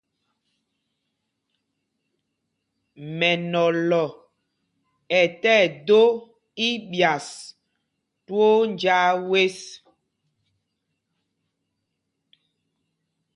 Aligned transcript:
Mɛnɔlɔ 3.17 4.03
ɛ 5.19 5.21
tí 5.41 5.49
ɛdō 5.63 6.01
íɓyas 6.69 7.27
twóó 8.25 8.57
njāā 8.73 9.09
zes. 9.29 9.57